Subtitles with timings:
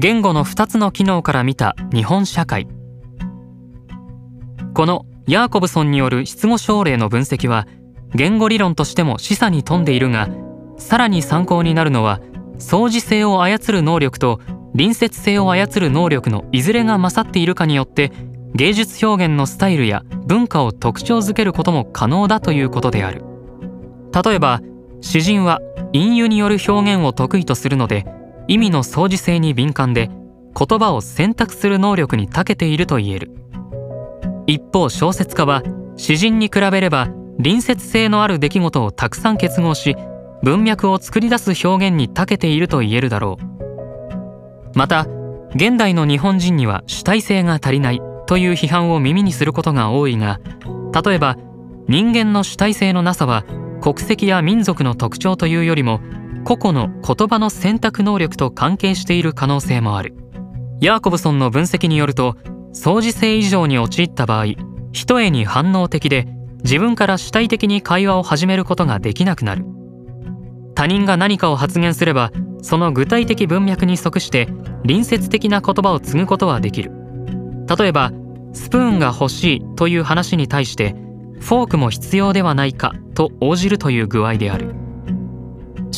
[0.00, 2.68] 言語の2つの機能から見た日本社会。
[4.72, 7.66] このヤーコブソンによる失語症例の分析は
[8.14, 10.28] 言語理論としても示唆に富んでいるが
[10.76, 12.20] さらに参考になるのは
[12.58, 14.38] 相似性を操る能力と
[14.72, 18.12] 隣接性を操る能力のいずれが勝っているかによって
[18.54, 23.24] 芸術表現のスタイルや文化を特徴づけることも可能だということである。
[24.24, 24.60] 例えば
[25.00, 25.60] 詩人は
[25.92, 28.06] 隠喩による表現を得意とするので
[28.48, 30.08] 意味の相似性に敏感で
[30.58, 33.30] 言葉を選択する能力に長けていると言える。
[34.46, 35.62] 一方小説家は
[35.96, 39.94] 詩人に比べれば隣接性のある出来事をたくさん結合し
[40.42, 44.78] 文脈を作り出す表現に長けていると言えるだろう。
[44.78, 45.06] また
[45.54, 50.40] 現代の日本人には主体性が足りないという批判を耳にすることが多いが
[51.04, 51.36] 例えば
[51.86, 53.44] 人間の主体性のなさは
[53.80, 56.00] 国籍や民族の特徴というよりも
[56.48, 60.14] 個々の言葉の選択能力と関係している可能性もある。
[60.80, 62.36] ヤーコブソンの分析によると
[62.72, 64.54] 相似性以上に陥った場合
[64.92, 66.26] 一重に反応的で
[66.64, 69.66] 自分から主体的に会話を始めることができなくなる。
[70.74, 72.32] 他人が何かを発言すれば
[72.62, 74.46] その具体的文脈に即して
[74.84, 76.92] 隣接的な言葉を継ぐことはできる。
[77.78, 78.10] 例えば
[78.54, 80.96] スプーンが欲しいという話に対して
[81.40, 84.87] フォークも必要ではないかと応じるという具合である。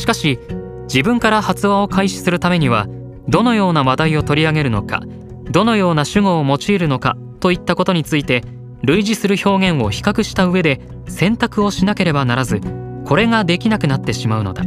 [0.00, 0.38] しかし
[0.84, 2.88] 自分から発話を開始するためには
[3.28, 5.02] どのような話題を取り上げるのか
[5.50, 8.42] どのような主語を用いるのかといったことについて
[8.82, 12.60] 類似する表現を比較した上で選択をしなければならず
[13.04, 14.64] これができなくなってしまうのだ。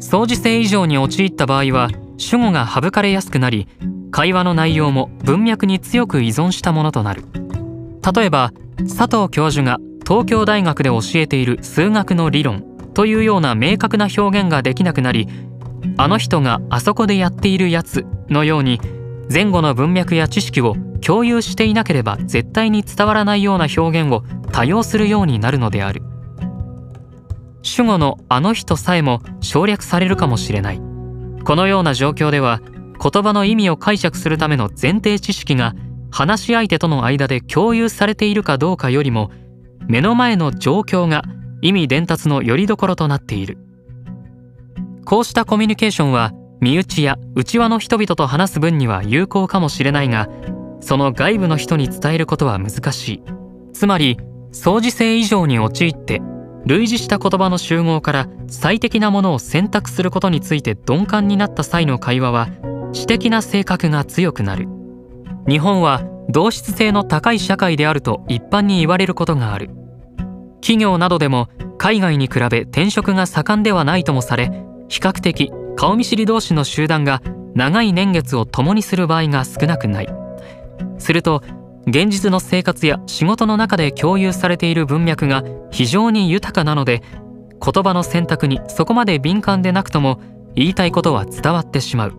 [0.00, 3.68] 相似性以上に陥った場合は主語が省かれやすくなり
[4.10, 7.24] 会話の内容も文脈に強く依存したものとなる。
[8.14, 12.77] 例えば佐藤教授が東京大学で教えている数学の理論。
[12.98, 15.28] というような明確な表現ができなくなり
[15.98, 18.80] あの人があそこでやっているやつのように
[19.32, 26.02] 前後の文脈や知識を共有していなければ絶対に伝わらないような表現を多用するようになるのである。
[27.62, 30.80] 主語のあの人さえも省略されるかもしれない。
[31.44, 32.60] このような状況では
[33.00, 35.76] 言葉の意味を解釈するための前提知識が
[36.10, 39.30] 話し相手との間で共有されているかどうかよりも
[39.86, 41.22] 目の前の状況が
[41.60, 43.58] 意味伝達の拠り所となっている。
[45.04, 50.28] こうしたコミュニケーションは身内や内輪の人々と話す分には有効かもしれないが
[50.80, 53.22] その外部の人に伝えることは難しい。
[53.72, 54.18] つまり
[54.52, 56.20] 相似性以上に陥って
[56.66, 62.48] 類似した言葉の集合から最適なものを選択することについて鈍感になった際の会話は
[62.92, 64.68] 知的な性格が強くなる。
[65.48, 69.70] 日本は同質性の高い社会であると一般に言われることがある。
[70.60, 71.48] 企業などでも
[71.78, 74.50] 海外に比べ転職が盛んではないともされ
[74.88, 77.22] 比較的顔見知り同士の集団が
[77.54, 80.08] 長い年月を共にする場合が少なくない。
[80.98, 81.42] すると
[81.86, 87.02] 現実の生活や仕事の中で共有されている文脈が非常に豊かなので
[87.64, 90.20] 言葉の選択にそこまで敏感でなくとも
[90.54, 92.14] 言いたいことは伝わってしまう。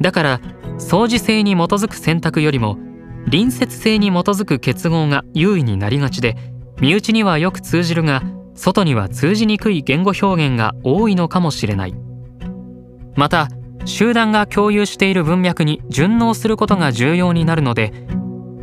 [0.00, 0.40] だから
[0.78, 2.76] 相似性に基づく選択よりも
[3.26, 6.36] 隣接性に基づく結合が優位になりがちで
[6.80, 8.22] 身内にはよく通じるが
[8.54, 11.94] 外には通じにくい言語表現が多いのかもしれない。
[13.16, 13.48] また
[13.84, 17.92] 集団が共有している文脈に順応することが重要になるので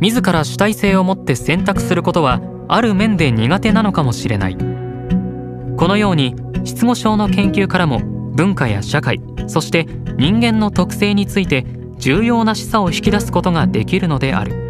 [0.00, 4.56] 自ら主体性を持って選択することはある面で苦手なのかもしれない。
[4.56, 6.34] このように
[6.64, 8.00] 失語症の研究からも
[8.34, 11.64] 文化や社会そして人間の特性について
[11.98, 14.69] 重要な示唆を引き出すことができるのである。